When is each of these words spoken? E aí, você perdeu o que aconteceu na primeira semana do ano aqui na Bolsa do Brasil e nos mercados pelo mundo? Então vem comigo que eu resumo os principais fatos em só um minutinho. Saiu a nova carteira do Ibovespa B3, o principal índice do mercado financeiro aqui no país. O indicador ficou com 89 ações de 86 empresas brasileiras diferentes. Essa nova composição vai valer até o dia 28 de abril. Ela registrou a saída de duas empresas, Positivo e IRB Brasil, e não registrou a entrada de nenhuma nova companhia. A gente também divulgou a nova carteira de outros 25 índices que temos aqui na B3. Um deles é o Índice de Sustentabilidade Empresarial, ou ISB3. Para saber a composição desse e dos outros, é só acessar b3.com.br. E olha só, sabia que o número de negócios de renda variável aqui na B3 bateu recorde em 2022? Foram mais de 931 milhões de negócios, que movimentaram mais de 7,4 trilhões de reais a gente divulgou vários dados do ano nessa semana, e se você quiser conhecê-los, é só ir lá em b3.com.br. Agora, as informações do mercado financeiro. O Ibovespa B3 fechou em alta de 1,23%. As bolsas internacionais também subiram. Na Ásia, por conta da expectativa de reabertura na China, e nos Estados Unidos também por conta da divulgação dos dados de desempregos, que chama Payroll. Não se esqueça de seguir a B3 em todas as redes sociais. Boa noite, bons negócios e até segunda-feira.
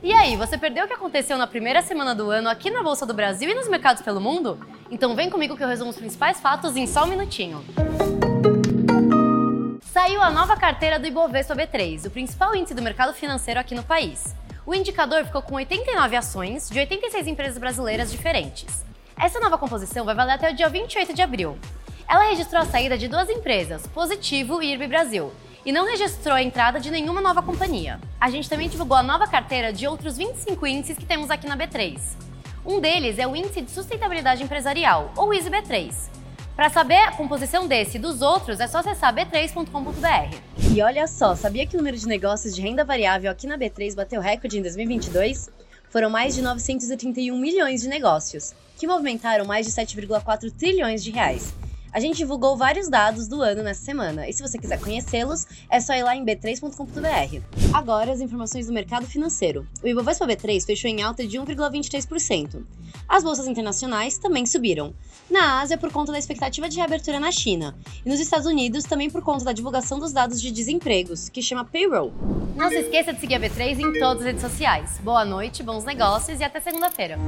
E 0.00 0.12
aí, 0.12 0.36
você 0.36 0.56
perdeu 0.56 0.84
o 0.84 0.86
que 0.86 0.94
aconteceu 0.94 1.36
na 1.36 1.46
primeira 1.46 1.82
semana 1.82 2.14
do 2.14 2.30
ano 2.30 2.48
aqui 2.48 2.70
na 2.70 2.84
Bolsa 2.84 3.04
do 3.04 3.12
Brasil 3.12 3.50
e 3.50 3.54
nos 3.54 3.68
mercados 3.68 4.00
pelo 4.00 4.20
mundo? 4.20 4.56
Então 4.92 5.16
vem 5.16 5.28
comigo 5.28 5.56
que 5.56 5.62
eu 5.64 5.66
resumo 5.66 5.90
os 5.90 5.96
principais 5.96 6.40
fatos 6.40 6.76
em 6.76 6.86
só 6.86 7.02
um 7.02 7.08
minutinho. 7.08 7.64
Saiu 9.82 10.22
a 10.22 10.30
nova 10.30 10.56
carteira 10.56 11.00
do 11.00 11.06
Ibovespa 11.08 11.56
B3, 11.56 12.06
o 12.06 12.10
principal 12.10 12.54
índice 12.54 12.74
do 12.74 12.82
mercado 12.82 13.12
financeiro 13.12 13.58
aqui 13.58 13.74
no 13.74 13.82
país. 13.82 14.36
O 14.64 14.72
indicador 14.72 15.24
ficou 15.24 15.42
com 15.42 15.56
89 15.56 16.14
ações 16.14 16.70
de 16.70 16.78
86 16.78 17.26
empresas 17.26 17.58
brasileiras 17.58 18.12
diferentes. 18.12 18.84
Essa 19.18 19.40
nova 19.40 19.58
composição 19.58 20.04
vai 20.04 20.14
valer 20.14 20.34
até 20.34 20.52
o 20.52 20.54
dia 20.54 20.68
28 20.68 21.12
de 21.12 21.22
abril. 21.22 21.58
Ela 22.08 22.28
registrou 22.28 22.62
a 22.62 22.66
saída 22.66 22.96
de 22.96 23.08
duas 23.08 23.28
empresas, 23.28 23.84
Positivo 23.88 24.62
e 24.62 24.68
IRB 24.68 24.86
Brasil, 24.86 25.32
e 25.68 25.72
não 25.72 25.86
registrou 25.86 26.34
a 26.34 26.42
entrada 26.42 26.80
de 26.80 26.90
nenhuma 26.90 27.20
nova 27.20 27.42
companhia. 27.42 28.00
A 28.18 28.30
gente 28.30 28.48
também 28.48 28.70
divulgou 28.70 28.96
a 28.96 29.02
nova 29.02 29.26
carteira 29.26 29.70
de 29.70 29.86
outros 29.86 30.16
25 30.16 30.66
índices 30.66 30.96
que 30.96 31.04
temos 31.04 31.30
aqui 31.30 31.46
na 31.46 31.58
B3. 31.58 32.00
Um 32.64 32.80
deles 32.80 33.18
é 33.18 33.26
o 33.26 33.36
Índice 33.36 33.60
de 33.60 33.70
Sustentabilidade 33.70 34.42
Empresarial, 34.42 35.12
ou 35.14 35.28
ISB3. 35.28 35.92
Para 36.56 36.70
saber 36.70 36.96
a 37.02 37.12
composição 37.12 37.68
desse 37.68 37.98
e 37.98 38.00
dos 38.00 38.22
outros, 38.22 38.60
é 38.60 38.66
só 38.66 38.78
acessar 38.78 39.14
b3.com.br. 39.14 40.36
E 40.74 40.80
olha 40.80 41.06
só, 41.06 41.34
sabia 41.34 41.66
que 41.66 41.76
o 41.76 41.78
número 41.80 41.98
de 41.98 42.08
negócios 42.08 42.56
de 42.56 42.62
renda 42.62 42.82
variável 42.82 43.30
aqui 43.30 43.46
na 43.46 43.58
B3 43.58 43.94
bateu 43.94 44.22
recorde 44.22 44.58
em 44.58 44.62
2022? 44.62 45.50
Foram 45.90 46.08
mais 46.08 46.34
de 46.34 46.40
931 46.40 47.36
milhões 47.36 47.82
de 47.82 47.88
negócios, 47.88 48.54
que 48.78 48.86
movimentaram 48.86 49.44
mais 49.44 49.66
de 49.66 49.72
7,4 49.72 50.50
trilhões 50.50 51.04
de 51.04 51.10
reais 51.10 51.52
a 51.92 52.00
gente 52.00 52.16
divulgou 52.16 52.56
vários 52.56 52.88
dados 52.88 53.28
do 53.28 53.42
ano 53.42 53.62
nessa 53.62 53.84
semana, 53.84 54.28
e 54.28 54.32
se 54.32 54.42
você 54.42 54.58
quiser 54.58 54.80
conhecê-los, 54.80 55.46
é 55.70 55.80
só 55.80 55.94
ir 55.94 56.02
lá 56.02 56.14
em 56.14 56.24
b3.com.br. 56.24 57.42
Agora, 57.72 58.12
as 58.12 58.20
informações 58.20 58.66
do 58.66 58.72
mercado 58.72 59.06
financeiro. 59.06 59.66
O 59.82 59.88
Ibovespa 59.88 60.26
B3 60.26 60.64
fechou 60.64 60.90
em 60.90 61.02
alta 61.02 61.26
de 61.26 61.38
1,23%. 61.38 62.62
As 63.08 63.22
bolsas 63.22 63.46
internacionais 63.46 64.18
também 64.18 64.46
subiram. 64.46 64.94
Na 65.30 65.60
Ásia, 65.60 65.78
por 65.78 65.90
conta 65.92 66.12
da 66.12 66.18
expectativa 66.18 66.68
de 66.68 66.76
reabertura 66.76 67.20
na 67.20 67.30
China, 67.30 67.74
e 68.04 68.08
nos 68.08 68.20
Estados 68.20 68.46
Unidos 68.46 68.84
também 68.84 69.10
por 69.10 69.22
conta 69.22 69.44
da 69.44 69.52
divulgação 69.52 69.98
dos 69.98 70.12
dados 70.12 70.40
de 70.40 70.50
desempregos, 70.50 71.28
que 71.28 71.42
chama 71.42 71.64
Payroll. 71.64 72.12
Não 72.56 72.68
se 72.68 72.76
esqueça 72.76 73.12
de 73.12 73.20
seguir 73.20 73.34
a 73.36 73.40
B3 73.40 73.78
em 73.78 73.98
todas 73.98 74.20
as 74.20 74.26
redes 74.26 74.42
sociais. 74.42 74.98
Boa 75.02 75.24
noite, 75.24 75.62
bons 75.62 75.84
negócios 75.84 76.40
e 76.40 76.44
até 76.44 76.60
segunda-feira. 76.60 77.18